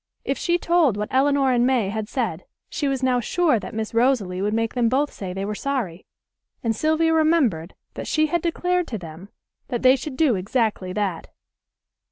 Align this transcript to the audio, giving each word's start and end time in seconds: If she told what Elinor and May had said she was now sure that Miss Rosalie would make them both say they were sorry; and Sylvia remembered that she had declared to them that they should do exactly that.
If 0.25 0.35
she 0.39 0.57
told 0.57 0.97
what 0.97 1.13
Elinor 1.13 1.51
and 1.51 1.63
May 1.63 1.89
had 1.89 2.09
said 2.09 2.45
she 2.71 2.87
was 2.87 3.03
now 3.03 3.19
sure 3.19 3.59
that 3.59 3.75
Miss 3.75 3.93
Rosalie 3.93 4.41
would 4.41 4.51
make 4.51 4.73
them 4.73 4.89
both 4.89 5.13
say 5.13 5.31
they 5.31 5.45
were 5.45 5.53
sorry; 5.53 6.07
and 6.63 6.75
Sylvia 6.75 7.13
remembered 7.13 7.75
that 7.93 8.07
she 8.07 8.25
had 8.25 8.41
declared 8.41 8.87
to 8.87 8.97
them 8.97 9.29
that 9.67 9.83
they 9.83 9.95
should 9.95 10.17
do 10.17 10.33
exactly 10.35 10.91
that. 10.91 11.27